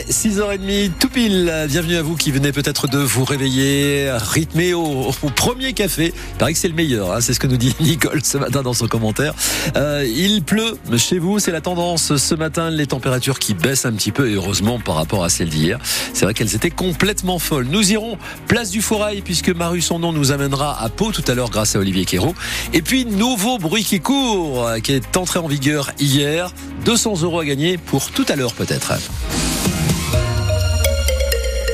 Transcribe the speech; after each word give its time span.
6h30, 0.00 0.92
tout 0.98 1.08
pile. 1.08 1.52
Bienvenue 1.68 1.96
à 1.96 2.02
vous 2.02 2.16
qui 2.16 2.30
venez 2.30 2.50
peut-être 2.52 2.88
de 2.88 2.98
vous 2.98 3.24
réveiller, 3.24 4.10
rythmé 4.12 4.72
au, 4.72 5.10
premier 5.36 5.74
café. 5.74 6.14
Il 6.16 6.38
paraît 6.38 6.52
que 6.54 6.58
c'est 6.58 6.68
le 6.68 6.74
meilleur, 6.74 7.12
hein, 7.12 7.20
c'est 7.20 7.34
ce 7.34 7.40
que 7.40 7.46
nous 7.46 7.56
dit 7.58 7.74
Nicole 7.80 8.24
ce 8.24 8.38
matin 8.38 8.62
dans 8.62 8.72
son 8.72 8.86
commentaire. 8.86 9.34
Euh, 9.76 10.06
il 10.06 10.42
pleut 10.42 10.78
chez 10.96 11.18
vous, 11.18 11.38
c'est 11.38 11.50
la 11.50 11.60
tendance 11.60 12.16
ce 12.16 12.34
matin, 12.34 12.70
les 12.70 12.86
températures 12.86 13.38
qui 13.38 13.54
baissent 13.54 13.84
un 13.84 13.92
petit 13.92 14.12
peu, 14.12 14.30
et 14.30 14.34
heureusement 14.34 14.78
par 14.80 14.94
rapport 14.94 15.24
à 15.24 15.28
celles 15.28 15.50
d'hier. 15.50 15.78
C'est 16.14 16.24
vrai 16.24 16.32
qu'elles 16.32 16.54
étaient 16.54 16.70
complètement 16.70 17.38
folles. 17.38 17.66
Nous 17.70 17.92
irons 17.92 18.16
place 18.48 18.70
du 18.70 18.80
Forail, 18.80 19.20
puisque 19.20 19.50
Maru 19.50 19.82
son 19.82 19.98
nom 19.98 20.12
nous 20.12 20.32
amènera 20.32 20.82
à 20.82 20.88
Pau 20.88 21.12
tout 21.12 21.24
à 21.26 21.34
l'heure 21.34 21.50
grâce 21.50 21.76
à 21.76 21.78
Olivier 21.78 22.06
Quérault. 22.06 22.34
Et 22.72 22.80
puis, 22.80 23.04
nouveau 23.04 23.58
bruit 23.58 23.84
qui 23.84 24.00
court, 24.00 24.70
qui 24.82 24.92
est 24.92 25.16
entré 25.16 25.38
en 25.38 25.48
vigueur 25.48 25.92
hier. 25.98 26.54
200 26.84 27.22
euros 27.22 27.40
à 27.40 27.44
gagner 27.44 27.76
pour 27.76 28.10
tout 28.10 28.26
à 28.28 28.36
l'heure 28.36 28.54
peut-être. 28.54 28.92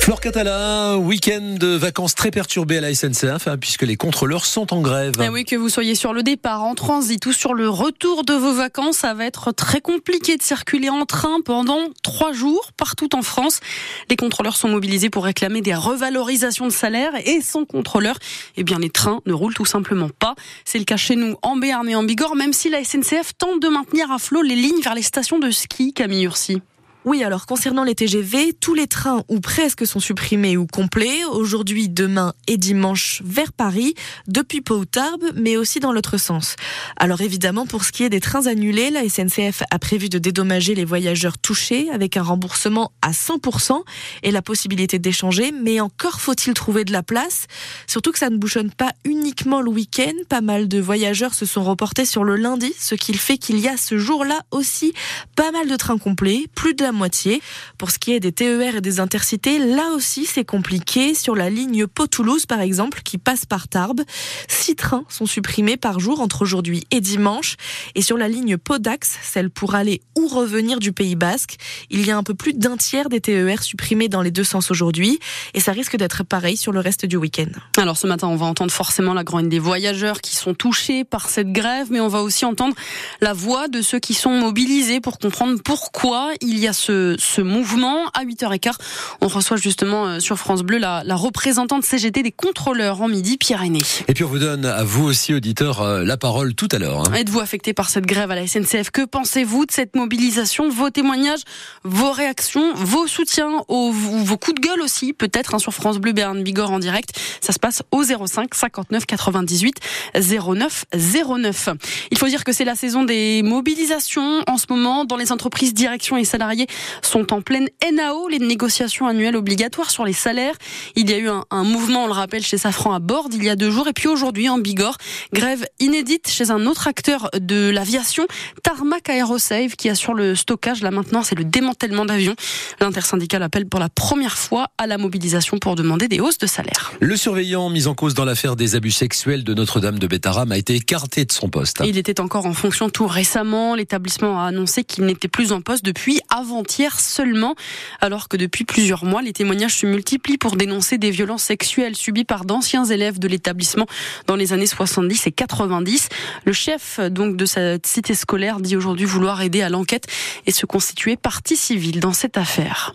Flore 0.09 0.23
Catalin, 0.23 0.97
week-end 0.97 1.57
de 1.61 1.67
vacances 1.67 2.15
très 2.15 2.31
perturbé 2.31 2.79
à 2.79 2.81
la 2.81 2.95
SNCF, 2.95 3.47
hein, 3.47 3.59
puisque 3.59 3.83
les 3.83 3.97
contrôleurs 3.97 4.47
sont 4.47 4.73
en 4.73 4.81
grève. 4.81 5.13
Eh 5.23 5.29
oui, 5.29 5.45
que 5.45 5.55
vous 5.55 5.69
soyez 5.69 5.95
sur 5.95 6.15
le 6.15 6.23
départ, 6.23 6.63
en 6.63 6.75
transit 6.75 7.27
ou 7.27 7.35
sur 7.35 7.53
le 7.53 7.69
retour 7.69 8.25
de 8.25 8.33
vos 8.33 8.55
vacances, 8.55 8.97
ça 8.97 9.13
va 9.13 9.27
être 9.27 9.53
très 9.53 9.83
compliqué 9.83 10.39
de 10.39 10.43
circuler 10.43 10.89
en 10.89 11.05
train 11.05 11.43
pendant 11.45 11.81
trois 12.03 12.33
jours 12.33 12.71
partout 12.79 13.15
en 13.15 13.21
France. 13.21 13.61
Les 14.09 14.17
contrôleurs 14.17 14.57
sont 14.57 14.71
mobilisés 14.71 15.11
pour 15.11 15.25
réclamer 15.25 15.61
des 15.61 15.75
revalorisations 15.75 16.65
de 16.65 16.73
salaire 16.73 17.13
et 17.27 17.43
sans 17.43 17.67
contrôleur, 17.67 18.17
eh 18.57 18.65
bien 18.65 18.79
les 18.79 18.89
trains 18.89 19.21
ne 19.27 19.35
roulent 19.35 19.53
tout 19.53 19.67
simplement 19.67 20.09
pas. 20.09 20.37
C'est 20.65 20.79
le 20.79 20.87
cas 20.87 20.97
chez 20.97 21.17
nous 21.17 21.37
en 21.43 21.57
Béarn 21.57 21.87
et 21.87 21.95
en 21.95 22.03
Bigorre, 22.03 22.35
même 22.35 22.55
si 22.55 22.71
la 22.71 22.83
SNCF 22.83 23.37
tente 23.37 23.61
de 23.61 23.69
maintenir 23.69 24.11
à 24.11 24.19
flot 24.19 24.41
les 24.41 24.57
lignes 24.57 24.81
vers 24.81 24.95
les 24.95 25.03
stations 25.03 25.39
de 25.39 25.51
ski, 25.51 25.93
Camille 25.93 26.25
Ursi. 26.25 26.63
Oui, 27.11 27.25
alors 27.25 27.47
concernant 27.47 27.85
les 27.85 27.95
TGV, 27.95 28.53
tous 28.53 28.75
les 28.75 28.87
trains 28.87 29.25
ou 29.29 29.41
presque 29.41 29.87
sont 29.87 29.99
supprimés 29.99 30.59
ou 30.59 30.67
complets. 30.67 31.25
Aujourd'hui, 31.25 31.89
demain 31.89 32.35
et 32.49 32.59
dimanche 32.59 33.23
vers 33.25 33.55
Paris, 33.55 33.95
depuis 34.27 34.61
Pau 34.61 34.85
Tarbes, 34.85 35.25
mais 35.35 35.57
aussi 35.57 35.81
dans 35.81 35.91
l'autre 35.91 36.19
sens. 36.19 36.57
Alors 36.99 37.23
évidemment, 37.23 37.65
pour 37.65 37.85
ce 37.85 37.93
qui 37.93 38.05
est 38.05 38.11
des 38.11 38.21
trains 38.21 38.47
annulés, 38.47 38.91
la 38.91 39.09
SNCF 39.09 39.63
a 39.71 39.79
prévu 39.79 40.11
de 40.11 40.19
dédommager 40.19 40.75
les 40.75 40.85
voyageurs 40.85 41.39
touchés 41.39 41.89
avec 41.91 42.19
un 42.19 42.23
remboursement 42.23 42.93
à 43.01 43.13
100% 43.13 43.81
et 44.23 44.31
la 44.31 44.43
possibilité 44.43 44.99
d'échanger, 44.99 45.51
mais 45.51 45.81
encore 45.81 46.21
faut-il 46.21 46.53
trouver 46.53 46.85
de 46.85 46.93
la 46.93 47.03
place, 47.03 47.47
surtout 47.87 48.13
que 48.13 48.19
ça 48.19 48.29
ne 48.29 48.37
bouchonne 48.37 48.71
pas 48.71 48.93
uniquement 49.07 49.63
le 49.63 49.71
week-end, 49.71 50.13
pas 50.29 50.43
mal 50.43 50.69
de 50.69 50.79
voyageurs 50.79 51.33
se 51.33 51.47
sont 51.47 51.65
reportés 51.65 52.05
sur 52.05 52.23
le 52.23 52.37
lundi, 52.37 52.75
ce 52.79 52.95
qui 52.95 53.15
fait 53.15 53.39
qu'il 53.39 53.61
y 53.61 53.67
a 53.67 53.79
ce 53.79 53.97
jour-là 53.97 54.43
aussi 54.51 54.93
pas 55.37 55.51
mal 55.53 55.71
de 55.71 55.77
trains 55.77 55.97
complets, 55.97 56.45
plus 56.55 56.75
de 56.75 56.83
la 56.83 56.93
moitié. 56.99 57.41
Pour 57.79 57.91
ce 57.91 57.99
qui 57.99 58.13
est 58.13 58.21
des 58.21 58.33
TER 58.33 58.77
et 58.77 58.81
des 58.83 59.01
intercités, 59.01 59.59
là 59.59 59.93
aussi 59.95 60.27
c'est 60.27 60.45
compliqué. 60.45 61.15
Sur 61.15 61.35
la 61.35 61.49
ligne 61.49 61.87
Pau-Toulouse 61.87 62.45
par 62.45 62.61
exemple, 62.61 63.01
qui 63.03 63.17
passe 63.17 63.47
par 63.47 63.69
Tarbes, 63.69 64.03
six 64.49 64.77
trains 64.77 65.05
sont 65.09 65.27
supprimés 65.27 65.79
par 65.79 66.01
jour 66.01 66.21
entre 66.21 66.43
aujourd'hui 66.43 66.87
et 66.91 67.01
dimanche. 67.01 67.57
Et 67.95 68.03
sur 68.03 68.19
la 68.19 68.29
ligne 68.29 68.59
Pau-Dax, 68.59 69.19
celle 69.23 69.49
pour 69.49 69.75
aller 69.75 70.03
ou 70.17 70.29
revenir 70.29 70.79
du 70.79 70.93
Pays 70.93 71.17
Basque, 71.17 71.57
il 71.89 72.05
y 72.05 72.11
a 72.11 72.17
un 72.17 72.23
peu 72.23 72.35
plus 72.35 72.53
d'un 72.53 72.77
tiers 72.77 73.09
des 73.09 73.21
TER 73.21 73.63
supprimés 73.63 74.09
dans 74.09 74.23
les 74.23 74.31
deux 74.31 74.45
sens 74.45 74.71
aujourd'hui. 74.71 75.21
Et 75.55 75.61
ça 75.61 75.73
risque 75.73 75.97
d'être 75.97 76.25
pareil 76.25 76.57
sur 76.57 76.73
le 76.73 76.81
reste 76.81 77.07
du 77.07 77.17
week-end. 77.17 77.51
Alors 77.77 77.97
ce 77.97 78.07
matin, 78.07 78.29
on 78.29 78.37
va 78.37 78.47
entendre 78.47 78.73
forcément 78.73 79.15
la 79.15 79.25
grogne 79.25 79.49
des 79.49 79.59
voyageurs 79.59 80.21
qui 80.21 80.35
sont 80.35 80.55
touchés 80.55 81.05
par 81.05 81.29
cette 81.29 81.53
grève, 81.53 81.89
mais 81.91 82.01
on 82.01 82.09
va 82.09 82.23
aussi 82.23 82.45
entendre 82.45 82.75
la 83.21 83.33
voix 83.33 83.69
de 83.69 83.83
ceux 83.83 83.99
qui 83.99 84.15
sont 84.15 84.31
mobilisés 84.31 85.01
pour 85.01 85.19
comprendre 85.19 85.61
pourquoi 85.63 86.33
il 86.41 86.59
y 86.59 86.67
a 86.67 86.73
ce 86.73 86.88
ce, 86.89 87.41
mouvement. 87.41 88.07
À 88.15 88.25
8h15, 88.25 88.73
on 89.21 89.29
reçoit 89.29 89.57
justement 89.57 90.07
euh, 90.07 90.21
sur 90.21 90.39
France 90.39 90.63
Bleu 90.63 90.79
la, 90.79 91.03
représentante 91.15 91.85
CGT 91.85 92.23
des 92.23 92.33
contrôleurs 92.33 93.03
en 93.03 93.09
midi, 93.09 93.37
Pierre 93.37 93.63
Aîné. 93.63 93.81
Et 94.09 94.15
puis 94.15 94.25
on 94.25 94.29
vous 94.29 94.39
donne 94.39 94.65
à 94.65 94.85
vous 94.85 95.05
aussi, 95.05 95.35
auditeurs, 95.35 95.83
euh, 95.83 96.05
la 96.05 96.17
parole 96.17 96.55
tout 96.55 96.69
à 96.73 96.79
l'heure. 96.79 97.01
Hein. 97.01 97.15
Êtes-vous 97.15 97.41
affecté 97.41 97.73
par 97.73 97.91
cette 97.91 98.07
grève 98.07 98.31
à 98.31 98.35
la 98.35 98.47
SNCF? 98.47 98.91
Que 98.91 99.05
pensez-vous 99.05 99.67
de 99.67 99.73
cette 99.73 99.97
mobilisation? 99.97 100.69
Vos 100.69 100.91
témoignages, 100.91 101.43
vos 101.85 102.13
réactions, 102.13 102.75
vos 102.75 103.07
soutiens, 103.07 103.63
vos 103.69 104.37
coups 104.37 104.61
de 104.61 104.67
gueule 104.67 104.81
aussi, 104.81 105.13
peut-être 105.13 105.55
hein, 105.55 105.59
sur 105.59 105.73
France 105.73 105.99
Bleu 105.99 106.13
Béarn 106.13 106.43
Bigorre 106.43 106.71
en 106.71 106.79
direct. 106.79 107.11
Ça 107.41 107.53
se 107.53 107.59
passe 107.59 107.83
au 107.91 108.03
05 108.03 108.55
59 108.55 109.07
98 109.07 109.77
09 110.15 110.85
09. 110.95 111.69
Il 112.11 112.19
faut 112.19 112.27
dire 112.27 112.45
que 112.45 112.53
c'est 112.53 112.65
la 112.65 112.75
saison 112.75 113.05
des 113.05 113.43
mobilisations 113.43 114.43
en 114.47 114.57
ce 114.57 114.67
moment 114.71 115.05
dans 115.05 115.17
les 115.17 115.33
entreprises, 115.33 115.75
directions 115.75 116.17
et 116.17 116.25
salariés 116.25 116.67
sont 117.03 117.33
en 117.33 117.41
pleine 117.41 117.69
NAO, 117.93 118.29
les 118.29 118.39
négociations 118.39 119.07
annuelles 119.07 119.37
obligatoires 119.37 119.91
sur 119.91 120.05
les 120.05 120.13
salaires. 120.13 120.55
Il 120.97 121.11
y 121.11 121.15
a 121.15 121.19
eu 121.19 121.29
un, 121.29 121.45
un 121.51 121.65
mouvement, 121.65 122.05
on 122.05 122.07
le 122.07 122.13
rappelle, 122.13 122.43
chez 122.43 122.59
Safran 122.59 122.93
à 122.93 122.99
Borde 122.99 123.35
il 123.35 123.45
y 123.45 123.49
a 123.49 123.57
deux 123.57 123.71
jours. 123.71 123.89
Et 123.89 123.93
puis 123.93 124.09
aujourd'hui, 124.09 124.49
en 124.49 124.59
Bigorre, 124.59 124.97
grève 125.33 125.67
inédite 125.81 126.29
chez 126.29 126.51
un 126.51 126.67
autre 126.67 126.89
acteur 126.89 127.31
de 127.39 127.71
l'aviation, 127.71 128.27
Tarmac 128.63 129.09
Aerosave, 129.09 129.77
qui 129.77 129.89
assure 129.89 130.15
le 130.15 130.35
stockage, 130.35 130.83
la 130.83 130.91
maintenance 130.91 131.33
et 131.33 131.35
le 131.35 131.45
démantèlement 131.45 132.05
d'avions. 132.05 132.35
L'intersyndical 132.81 133.43
appelle 133.43 133.67
pour 133.67 133.81
la 133.81 133.89
première 133.89 134.39
fois 134.39 134.69
à 134.79 134.87
la 134.87 134.99
mobilisation 134.99 135.59
pour 135.59 135.75
demander 135.75 136.09
des 136.09 136.21
hausses 136.21 136.39
de 136.39 136.47
salaire. 136.47 136.93
Le 137.01 137.17
surveillant 137.17 137.71
mis 137.71 137.87
en 137.87 137.95
cause 137.95 138.15
dans 138.15 138.25
l'affaire 138.25 138.57
des 138.57 138.75
abus 138.75 138.91
sexuels 138.91 139.45
de 139.45 139.55
Notre-Dame 139.55 139.99
de 139.99 140.07
Bétaram 140.07 140.51
a 140.53 140.59
été 140.59 140.75
écarté 140.75 141.25
de 141.25 141.33
son 141.33 141.49
poste. 141.49 141.83
Il 141.85 141.99
était 141.99 142.21
encore 142.21 142.47
en 142.47 142.53
fonction 142.53 142.91
tout 142.91 143.07
récemment. 143.07 143.75
L'établissement 143.75 144.41
a 144.41 144.47
annoncé 144.47 144.85
qu'il 144.85 145.05
n'était 145.05 145.29
plus 145.29 145.53
en 145.53 145.61
poste 145.61 145.85
depuis 145.85 146.21
avant 146.29 146.58
hier 146.63 146.99
seulement, 147.01 147.55
alors 148.01 148.29
que 148.29 148.37
depuis 148.37 148.65
plusieurs 148.65 149.05
mois, 149.05 149.23
les 149.23 149.33
témoignages 149.33 149.77
se 149.77 149.87
multiplient 149.87 150.39
pour 150.39 150.57
dénoncer 150.57 150.99
des 150.99 151.11
violences 151.11 151.45
sexuelles 151.45 151.97
subies 151.97 152.25
par 152.25 152.45
d'anciens 152.45 152.85
élèves 152.85 153.19
de 153.19 153.29
l'établissement 153.29 153.87
dans 154.27 154.37
les 154.37 154.53
années 154.53 154.67
70 154.67 155.27
et 155.27 155.33
90. 155.33 156.09
Le 156.45 156.53
chef 156.53 157.01
donc 157.01 157.37
de 157.37 157.47
cette 157.47 157.87
cité 157.87 158.15
scolaire 158.15 158.61
dit 158.61 158.77
aujourd'hui 158.77 159.07
vouloir 159.07 159.43
aider 159.43 159.63
à 159.63 159.69
l'enquête 159.69 160.07
et 160.47 160.53
se 160.53 160.67
constituer 160.67 161.17
partie 161.17 161.57
civile 161.57 162.01
dans 162.01 162.13
cette 162.13 162.37
affaire. 162.37 162.95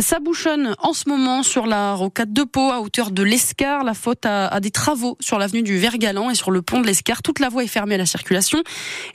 Ça 0.00 0.18
bouchonne 0.20 0.74
en 0.78 0.92
ce 0.92 1.08
moment 1.08 1.42
sur 1.42 1.66
la 1.66 1.94
rocade 1.94 2.32
de 2.32 2.44
Pau 2.44 2.70
à 2.70 2.80
hauteur 2.80 3.10
de 3.10 3.22
l'Escar. 3.22 3.84
La 3.84 3.94
faute 3.94 4.24
à, 4.24 4.60
des 4.60 4.70
travaux 4.70 5.16
sur 5.20 5.38
l'avenue 5.38 5.62
du 5.62 5.78
Vergalan 5.78 6.30
et 6.30 6.34
sur 6.34 6.50
le 6.50 6.62
pont 6.62 6.80
de 6.80 6.86
l'Escar. 6.86 7.22
Toute 7.22 7.38
la 7.38 7.48
voie 7.48 7.64
est 7.64 7.68
fermée 7.68 7.94
à 7.94 7.98
la 7.98 8.06
circulation. 8.06 8.62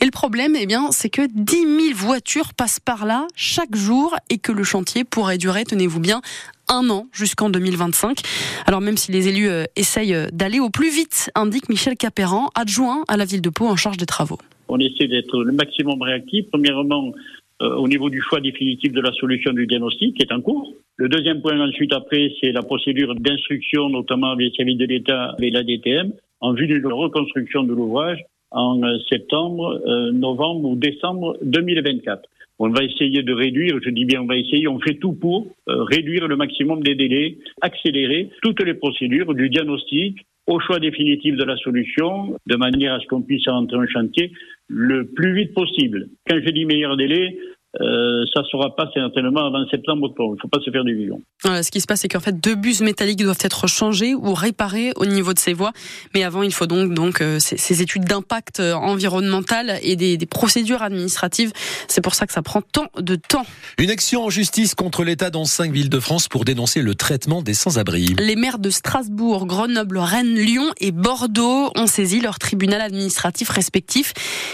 Et 0.02 0.06
le 0.06 0.12
problème, 0.12 0.56
eh 0.56 0.66
bien, 0.66 0.90
c'est 0.92 1.10
que 1.10 1.28
10 1.34 1.56
000 1.62 1.68
voitures 1.96 2.54
passent 2.54 2.80
par 2.80 3.06
là 3.06 3.28
chaque 3.36 3.76
jour 3.76 3.85
et 4.30 4.38
que 4.38 4.52
le 4.52 4.64
chantier 4.64 5.04
pourrait 5.04 5.38
durer, 5.38 5.64
tenez-vous 5.64 6.00
bien, 6.00 6.22
un 6.70 6.90
an 6.90 7.06
jusqu'en 7.14 7.50
2025. 7.50 8.20
Alors 8.66 8.82
même 8.82 8.98
si 8.98 9.12
les 9.12 9.28
élus 9.28 9.50
euh, 9.50 9.66
essayent 9.76 10.16
euh, 10.16 10.28
d'aller 10.34 10.60
au 10.60 10.70
plus 10.70 10.90
vite, 10.94 11.30
indique 11.36 11.70
Michel 11.70 11.96
Capéran, 11.96 12.50
adjoint 12.56 13.04
à 13.08 13.18
la 13.18 13.26
ville 13.26 13.42
de 13.42 13.50
Pau 13.50 13.66
en 13.66 13.76
charge 13.76 13.98
des 13.98 14.06
travaux. 14.06 14.40
On 14.68 14.80
essaie 14.80 15.08
d'être 15.08 15.44
le 15.44 15.52
maximum 15.52 16.02
réactif. 16.02 16.46
Premièrement, 16.52 17.14
euh, 17.62 17.76
au 17.76 17.88
niveau 17.88 18.10
du 18.10 18.22
choix 18.22 18.42
définitif 18.42 18.92
de 18.92 19.02
la 19.02 19.12
solution 19.14 19.54
du 19.54 19.68
diagnostic 19.68 20.18
qui 20.18 20.24
est 20.24 20.34
en 20.34 20.42
cours. 20.42 20.74
Le 20.98 21.08
deuxième 21.08 21.42
point 21.42 21.60
ensuite 21.60 21.94
après, 21.94 22.32
c'est 22.42 22.52
la 22.52 22.64
procédure 22.64 23.14
d'instruction, 23.16 23.90
notamment 23.90 24.32
avec 24.32 24.48
les 24.48 24.56
services 24.56 24.78
de 24.78 24.86
l'État 24.86 25.36
et 25.40 25.52
la 25.52 25.64
DTM, 25.64 26.12
en 26.42 26.54
vue 26.54 26.68
de 26.68 26.76
la 26.76 26.96
reconstruction 26.96 27.64
de 27.64 27.74
l'ouvrage 27.74 28.20
en 28.52 28.80
septembre, 29.10 29.82
novembre 30.14 30.70
ou 30.70 30.76
décembre 30.76 31.38
2024. 31.42 32.30
On 32.60 32.70
va 32.70 32.84
essayer 32.84 33.22
de 33.22 33.34
réduire, 33.34 33.80
je 33.84 33.90
dis 33.90 34.06
bien 34.06 34.22
on 34.22 34.26
va 34.26 34.38
essayer, 34.38 34.68
on 34.68 34.80
fait 34.80 34.96
tout 34.96 35.14
pour 35.14 35.48
euh, 35.68 35.84
réduire 35.84 36.28
le 36.28 36.36
maximum 36.38 36.82
des 36.84 36.96
délais, 36.96 37.38
accélérer 37.62 38.30
toutes 38.42 38.64
les 38.64 38.74
procédures 38.74 39.34
du 39.34 39.50
diagnostic 39.50 40.26
au 40.48 40.60
choix 40.60 40.80
définitif 40.80 41.36
de 41.36 41.44
la 41.44 41.58
solution, 41.58 42.38
de 42.46 42.56
manière 42.56 42.94
à 42.94 43.00
ce 43.00 43.08
qu'on 43.08 43.22
puisse 43.22 43.48
rentrer 43.48 43.78
en 43.78 43.88
chantier 43.88 44.32
le 44.68 45.06
plus 45.06 45.34
vite 45.34 45.54
possible. 45.54 46.08
Quand 46.30 46.38
je 46.40 46.50
dis 46.52 46.66
meilleur 46.66 46.98
délai, 46.98 47.38
euh, 47.82 48.24
ça 48.34 48.42
ne 48.42 48.46
sera 48.46 48.76
pas 48.76 48.90
certainement 48.94 49.46
avant 49.46 49.68
septembre-octobre. 49.70 50.34
Il 50.34 50.36
ne 50.36 50.42
faut 50.42 50.48
pas 50.48 50.60
se 50.64 50.72
faire 50.72 50.84
d'illusions. 50.86 51.22
Voilà, 51.44 51.62
ce 51.62 51.72
qui 51.72 51.82
se 51.82 51.88
passe, 51.88 52.02
c'est 52.02 52.08
qu'en 52.08 52.20
fait, 52.20 52.40
deux 52.40 52.56
bus 52.56 52.82
métalliques 52.82 53.22
doivent 53.22 53.38
être 53.42 53.68
changés 53.68 54.16
ou 54.16 54.34
réparés 54.34 54.94
au 54.96 55.06
niveau 55.06 55.34
de 55.34 55.40
ces 55.40 55.54
voies. 55.54 55.74
Mais 56.14 56.24
avant, 56.24 56.44
il 56.44 56.54
faut 56.54 56.68
donc, 56.68 56.94
donc 56.94 57.22
euh, 57.22 57.40
ces, 57.40 57.58
ces, 57.58 57.82
études 57.82 58.06
d'impact 58.06 58.60
euh, 58.60 58.74
environnemental 58.74 59.80
et 59.84 59.96
des, 59.96 60.18
des 60.18 60.26
procédures 60.26 60.84
administratives. 60.84 61.52
C'est 61.88 62.02
pour 62.02 62.16
ça 62.16 62.26
que 62.26 62.34
ça 62.34 62.42
prend 62.42 62.62
tant 62.62 62.88
de 62.98 63.16
temps. 63.16 63.46
Une 63.78 63.90
action 63.90 64.24
en 64.24 64.30
justice 64.30 64.74
contre 64.74 65.04
l'État 65.04 65.30
dans 65.30 65.46
cinq 65.46 65.72
villes 65.74 65.90
de 65.90 66.00
France 66.00 66.30
pour 66.30 66.46
dénoncer 66.46 66.82
le 66.82 66.96
traitement 66.96 67.42
des 67.42 67.54
sans-abri. 67.54 68.16
Les 68.20 68.38
maires 68.38 68.60
de 68.60 68.70
Strasbourg, 68.70 69.46
Grenoble, 69.46 69.98
Rennes, 69.98 70.36
Lyon 70.36 70.72
et 70.80 70.92
Bordeaux 70.92 71.72
ont 71.76 71.88
saisi 71.88 72.22
leur 72.22 72.40
tribunal 72.40 72.80
administratif 72.80 73.50
respectif. 73.50 74.14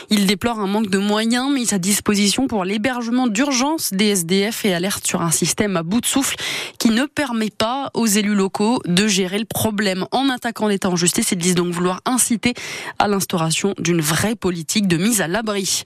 Ils 0.10 0.26
déplorent 0.26 0.60
un 0.60 0.68
manque 0.68 0.90
de 0.90 0.98
moyens 0.98 1.52
mis 1.52 1.72
à 1.74 1.78
disposition 1.78 2.48
pour 2.48 2.66
l'hébergement 2.66 3.11
d'urgence 3.28 3.92
des 3.94 4.08
SDF 4.08 4.66
et 4.66 4.74
alertent 4.74 5.06
sur 5.06 5.22
un 5.22 5.32
système 5.32 5.78
à 5.78 5.84
bout 5.84 6.02
de 6.02 6.06
souffle 6.06 6.36
qui 6.80 6.90
ne 6.90 7.06
permet 7.06 7.50
pas 7.50 7.92
aux 7.94 8.06
élus 8.06 8.36
locaux 8.36 8.82
de 8.86 9.08
gérer 9.08 9.40
le 9.40 9.46
problème. 9.46 10.06
En 10.12 10.30
attaquant 10.30 10.68
l'État 10.68 10.90
en 10.90 10.96
justice, 10.96 11.32
ils 11.32 11.38
disent 11.38 11.56
donc 11.56 11.74
vouloir 11.74 12.02
inciter 12.06 12.54
à 13.00 13.08
l'instauration 13.08 13.74
d'une 13.78 14.02
vraie 14.02 14.36
politique 14.36 14.88
de 14.88 14.98
mise 14.98 15.22
à 15.22 15.28
l'abri. 15.28 15.84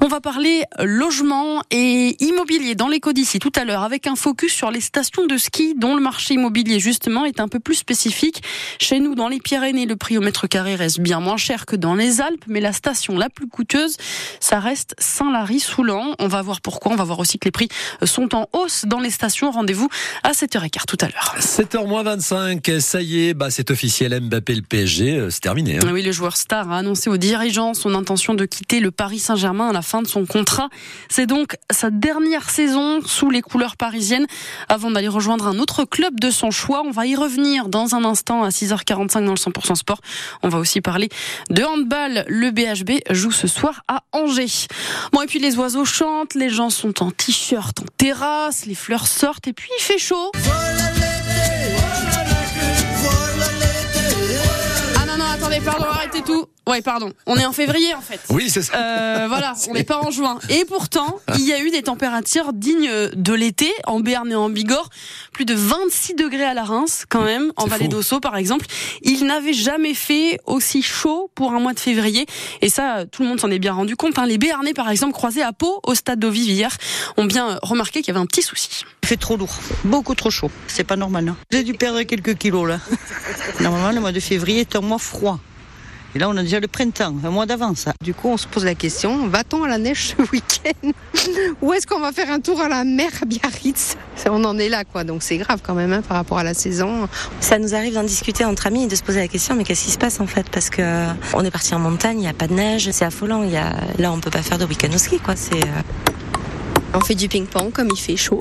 On 0.00 0.08
va 0.08 0.20
parler 0.20 0.62
logement 0.80 1.62
et 1.70 2.16
immobilier 2.24 2.74
dans 2.74 2.88
l'éco 2.88 3.12
d'ici 3.12 3.38
tout 3.38 3.52
à 3.56 3.64
l'heure 3.64 3.82
avec 3.82 4.06
un 4.06 4.16
focus 4.16 4.52
sur 4.52 4.70
les 4.70 4.80
stations 4.80 5.26
de 5.26 5.36
ski 5.36 5.74
dont 5.76 5.94
le 5.94 6.00
marché 6.00 6.34
immobilier 6.34 6.80
justement 6.80 7.24
est 7.24 7.40
un 7.40 7.48
peu 7.48 7.60
plus 7.60 7.74
spécifique. 7.74 8.42
Chez 8.78 9.00
nous, 9.00 9.14
dans 9.14 9.28
les 9.28 9.40
Pyrénées, 9.40 9.86
le 9.86 9.96
prix 9.96 10.16
au 10.16 10.20
mètre 10.22 10.46
carré 10.46 10.74
reste 10.74 11.00
bien 11.00 11.20
moins 11.20 11.36
cher 11.36 11.66
que 11.66 11.76
dans 11.76 11.94
les 11.94 12.20
Alpes, 12.20 12.44
mais 12.46 12.60
la 12.60 12.72
station 12.72 13.18
la 13.18 13.28
plus 13.28 13.48
coûteuse, 13.48 13.96
ça 14.40 14.60
reste 14.60 14.94
Saint-Lary-Soulan. 14.98 16.14
On 16.18 16.28
va 16.28 16.40
voir 16.40 16.60
pourquoi. 16.62 16.92
On 16.92 16.96
va 16.96 17.04
voir 17.04 17.18
aussi 17.18 17.38
que 17.38 17.46
les 17.46 17.52
prix 17.52 17.68
sont 18.04 18.34
en 18.34 18.48
hausse 18.52 18.84
dans 18.86 19.00
les 19.00 19.10
stations. 19.10 19.50
Rendez-vous 19.50 19.88
à 20.22 20.32
7h15 20.32 20.84
tout 20.86 20.98
à 21.00 21.06
l'heure. 21.06 21.34
7h25, 21.38 22.80
ça 22.80 23.02
y 23.02 23.28
est, 23.28 23.34
bah 23.34 23.50
c'est 23.50 23.70
officiel. 23.70 24.18
Mbappé, 24.20 24.54
le 24.54 24.62
PSG, 24.62 25.16
euh, 25.16 25.30
c'est 25.30 25.40
terminé. 25.40 25.78
Hein. 25.78 25.90
Oui, 25.92 26.02
le 26.02 26.12
joueur 26.12 26.36
star 26.36 26.70
a 26.70 26.78
annoncé 26.78 27.10
aux 27.10 27.16
dirigeants 27.16 27.74
son 27.74 27.94
intention 27.94 28.34
de 28.34 28.44
quitter 28.44 28.80
le 28.80 28.90
Paris 28.90 29.18
Saint-Germain 29.18 29.68
à 29.68 29.72
la 29.72 29.82
fin 29.82 30.02
de 30.02 30.08
son 30.08 30.26
contrat. 30.26 30.68
C'est 31.08 31.26
donc 31.26 31.56
sa 31.70 31.90
dernière 31.90 32.50
saison 32.50 33.00
sous 33.04 33.30
les 33.30 33.42
couleurs 33.42 33.76
parisiennes 33.76 34.26
avant 34.68 34.90
d'aller 34.90 35.08
rejoindre 35.08 35.46
un 35.46 35.58
autre 35.58 35.84
club 35.84 36.20
de 36.20 36.30
son 36.30 36.50
choix. 36.50 36.82
On 36.84 36.90
va 36.90 37.06
y 37.06 37.16
revenir 37.16 37.68
dans 37.68 37.94
un 37.94 38.04
instant 38.04 38.42
à 38.42 38.50
6h45 38.50 39.24
dans 39.24 39.32
le 39.32 39.36
100% 39.36 39.74
sport. 39.74 40.00
On 40.42 40.48
va 40.48 40.58
aussi 40.58 40.80
parler 40.80 41.08
de 41.50 41.62
handball. 41.62 42.24
Le 42.28 42.50
BHB 42.50 43.02
joue 43.10 43.32
ce 43.32 43.48
soir 43.48 43.82
à 43.88 44.04
Angers. 44.12 44.66
Bon, 45.12 45.22
et 45.22 45.26
puis 45.26 45.38
les 45.38 45.56
oiseaux 45.56 45.84
chantent, 45.84 46.34
les 46.34 46.50
gens 46.52 46.70
sont 46.70 47.02
en 47.02 47.10
t-shirt 47.10 47.80
en 47.80 47.86
terrasse, 47.96 48.66
les 48.66 48.74
fleurs 48.74 49.06
sortent 49.06 49.48
et 49.48 49.52
puis 49.52 49.68
il 49.78 49.82
fait 49.82 49.98
chaud. 49.98 50.30
Ah 54.96 55.06
non, 55.06 55.16
non, 55.18 55.24
attendez, 55.24 55.60
pardon, 55.60 55.84
arrêtez 55.84 56.22
tout. 56.22 56.46
Ouais, 56.68 56.80
pardon. 56.80 57.12
On 57.26 57.36
est 57.36 57.44
en 57.44 57.52
février 57.52 57.92
en 57.94 58.00
fait. 58.00 58.20
Oui, 58.28 58.48
c'est 58.48 58.62
ça. 58.62 58.76
Euh, 58.76 59.26
voilà, 59.28 59.54
on 59.68 59.74
n'est 59.74 59.82
pas 59.82 59.98
en 59.98 60.10
juin. 60.10 60.38
Et 60.48 60.64
pourtant, 60.64 61.18
il 61.34 61.44
y 61.44 61.52
a 61.52 61.60
eu 61.60 61.70
des 61.70 61.82
températures 61.82 62.52
dignes 62.52 62.90
de 63.14 63.32
l'été 63.32 63.72
en 63.86 64.00
Béarn 64.00 64.30
et 64.30 64.36
en 64.36 64.48
Bigorre. 64.48 64.88
Plus 65.32 65.44
de 65.44 65.54
26 65.54 66.14
degrés 66.14 66.44
à 66.44 66.54
la 66.54 66.62
Reims, 66.62 67.04
quand 67.08 67.22
même, 67.22 67.52
en 67.56 67.66
Vallée 67.66 67.88
d'Ossau 67.88 68.20
par 68.20 68.36
exemple. 68.36 68.66
Il 69.02 69.26
n'avait 69.26 69.52
jamais 69.52 69.94
fait 69.94 70.38
aussi 70.46 70.82
chaud 70.82 71.30
pour 71.34 71.52
un 71.52 71.58
mois 71.58 71.72
de 71.72 71.80
février. 71.80 72.26
Et 72.60 72.68
ça, 72.68 73.06
tout 73.10 73.22
le 73.22 73.28
monde 73.28 73.40
s'en 73.40 73.50
est 73.50 73.58
bien 73.58 73.72
rendu 73.72 73.96
compte. 73.96 74.18
Hein. 74.18 74.26
Les 74.26 74.38
Béarnais, 74.38 74.74
par 74.74 74.88
exemple, 74.88 75.14
croisés 75.14 75.42
à 75.42 75.52
Pau 75.52 75.80
au 75.84 75.94
stade 75.94 76.20
d'Ovive 76.20 76.50
hier, 76.50 76.76
ont 77.16 77.24
bien 77.24 77.58
remarqué 77.62 78.02
qu'il 78.02 78.08
y 78.08 78.16
avait 78.16 78.22
un 78.22 78.26
petit 78.26 78.42
souci. 78.42 78.84
Il 79.02 79.08
fait 79.08 79.16
trop 79.16 79.36
lourd, 79.36 79.54
beaucoup 79.84 80.14
trop 80.14 80.30
chaud. 80.30 80.50
C'est 80.68 80.84
pas 80.84 80.96
normal. 80.96 81.28
Hein. 81.28 81.36
J'ai 81.50 81.64
dû 81.64 81.74
perdre 81.74 82.02
quelques 82.02 82.38
kilos 82.38 82.68
là. 82.68 82.78
Normalement, 83.60 83.90
le 83.90 84.00
mois 84.00 84.12
de 84.12 84.20
février 84.20 84.60
est 84.60 84.76
un 84.76 84.80
mois 84.80 84.98
froid. 84.98 85.40
Et 86.14 86.18
là, 86.18 86.28
on 86.28 86.36
a 86.36 86.42
déjà 86.42 86.60
le 86.60 86.68
printemps, 86.68 87.14
un 87.24 87.30
mois 87.30 87.46
d'avance. 87.46 87.86
Du 88.02 88.12
coup, 88.12 88.28
on 88.28 88.36
se 88.36 88.46
pose 88.46 88.64
la 88.64 88.74
question, 88.74 89.28
va-t-on 89.28 89.62
à 89.64 89.68
la 89.68 89.78
neige 89.78 90.14
ce 90.16 90.22
week-end? 90.32 90.90
Ou 91.62 91.72
est-ce 91.72 91.86
qu'on 91.86 92.00
va 92.00 92.12
faire 92.12 92.30
un 92.30 92.40
tour 92.40 92.60
à 92.60 92.68
la 92.68 92.84
mer 92.84 93.10
à 93.22 93.24
Biarritz? 93.24 93.96
On 94.28 94.44
en 94.44 94.58
est 94.58 94.68
là, 94.68 94.84
quoi. 94.84 95.04
Donc 95.04 95.22
c'est 95.22 95.38
grave 95.38 95.60
quand 95.62 95.74
même 95.74 95.92
hein, 95.92 96.02
par 96.02 96.18
rapport 96.18 96.38
à 96.38 96.44
la 96.44 96.54
saison. 96.54 97.08
Ça 97.40 97.58
nous 97.58 97.74
arrive 97.74 97.94
d'en 97.94 98.02
discuter 98.02 98.44
entre 98.44 98.66
amis 98.66 98.84
et 98.84 98.88
de 98.88 98.94
se 98.94 99.02
poser 99.02 99.20
la 99.20 99.28
question, 99.28 99.54
mais 99.54 99.64
qu'est-ce 99.64 99.84
qui 99.84 99.90
se 99.90 99.98
passe 99.98 100.20
en 100.20 100.26
fait? 100.26 100.48
Parce 100.50 100.68
que 100.68 100.82
on 101.32 101.44
est 101.44 101.50
parti 101.50 101.74
en 101.74 101.78
montagne, 101.78 102.18
il 102.18 102.22
n'y 102.22 102.28
a 102.28 102.34
pas 102.34 102.46
de 102.48 102.54
neige, 102.54 102.90
c'est 102.90 103.04
affolant. 103.04 103.42
Il 103.42 103.50
y 103.50 103.56
a... 103.56 103.72
Là, 103.98 104.12
on 104.12 104.20
peut 104.20 104.30
pas 104.30 104.42
faire 104.42 104.58
de 104.58 104.64
week-end 104.66 104.92
au 104.94 104.98
ski, 104.98 105.18
quoi. 105.18 105.34
C'est... 105.36 105.60
On 106.94 107.00
fait 107.00 107.14
du 107.14 107.28
ping-pong 107.28 107.72
comme 107.72 107.88
il 107.90 107.98
fait 107.98 108.16
chaud. 108.16 108.38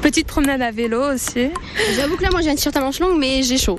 Petite 0.00 0.26
promenade 0.26 0.62
à 0.62 0.70
vélo 0.70 1.02
aussi. 1.14 1.48
J'avoue 1.96 2.16
que 2.16 2.22
là, 2.22 2.30
moi 2.30 2.40
j'ai 2.42 2.50
un 2.50 2.54
t-shirt 2.54 2.76
à 2.76 2.80
manches 2.80 2.98
longues, 2.98 3.18
mais 3.18 3.42
j'ai 3.42 3.58
chaud. 3.58 3.78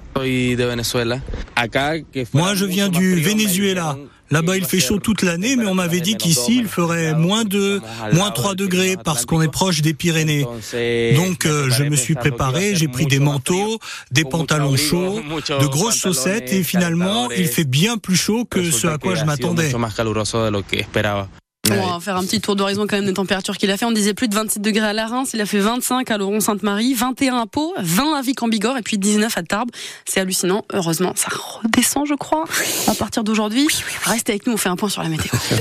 Moi, 2.34 2.56
je 2.56 2.66
viens 2.66 2.90
du 2.90 3.16
Venezuela. 3.16 3.98
Là-bas, 4.32 4.58
il 4.58 4.66
fait 4.66 4.80
chaud 4.80 4.98
toute 4.98 5.22
l'année, 5.22 5.56
mais 5.56 5.68
on 5.68 5.76
m'avait 5.76 6.00
dit 6.00 6.16
qu'ici, 6.16 6.58
il 6.58 6.68
ferait 6.68 7.14
moins 7.14 7.44
de, 7.44 7.82
moins 8.14 8.32
3 8.32 8.56
degrés 8.56 8.96
parce 9.04 9.26
qu'on 9.26 9.42
est 9.42 9.52
proche 9.52 9.82
des 9.82 9.94
Pyrénées. 9.94 10.46
Donc, 11.16 11.46
euh, 11.46 11.70
je 11.70 11.84
me 11.84 11.96
suis 11.96 12.16
préparé, 12.16 12.76
j'ai 12.76 12.88
pris 12.88 13.06
des 13.06 13.20
manteaux, 13.20 13.78
des 14.12 14.24
pantalons 14.24 14.76
chauds, 14.76 15.22
de 15.62 15.68
grosses 15.68 16.00
chaussettes 16.00 16.52
et 16.52 16.64
finalement, 16.64 17.30
il 17.32 17.48
fait 17.48 17.66
bien 17.66 17.98
plus 17.98 18.16
chaud 18.16 18.46
que 18.50 18.72
ce 18.72 18.88
à 18.88 18.98
quoi 18.98 19.16
je 19.16 19.26
m'attendais. 19.26 19.72
On 21.72 21.94
va 21.94 22.00
faire 22.02 22.18
un 22.18 22.24
petit 22.26 22.42
tour 22.42 22.58
d'horizon 22.58 22.88
quand 22.88 22.98
même 22.98 23.06
des 23.06 23.14
températures 23.14 23.58
qu'il 23.58 23.72
a 23.72 23.78
fait. 23.78 23.86
On 23.86 23.94
disait 23.94 24.14
plus 24.14 24.28
de 24.28 24.36
27 24.36 24.62
degrés 24.62 24.86
à 24.86 24.92
la 24.92 25.08
Reims, 25.08 25.30
il 25.34 25.40
a 25.40 25.46
fait 25.46 25.60
25 25.60 26.12
à 26.12 26.18
Laurent-Sainte-Marie, 26.18 26.94
21 26.94 27.38
à 27.38 27.46
Pau, 27.46 27.74
20 27.78 28.16
à 28.16 28.22
Vic 28.22 28.44
en 28.44 28.50
Bigorre 28.50 28.78
et 28.78 28.82
puis 28.82 28.98
19 28.98 29.38
à 29.38 29.44
Tarbes. 29.44 29.72
C'est 30.04 30.20
hallucinant. 30.20 30.66
Heureusement, 30.74 31.14
ça 31.16 31.30
redescend, 31.64 32.06
je 32.06 32.16
crois, 32.16 32.44
à 32.88 32.94
partir 32.96 33.24
d'aujourd'hui. 33.24 33.68
Restez 34.04 34.34
avec 34.34 34.46
nous, 34.46 34.54
on 34.54 34.58
fait 34.58 34.68
un 34.68 34.76
point 34.76 34.90
sur 34.90 35.04
la 35.04 35.10
météo. 35.10 35.32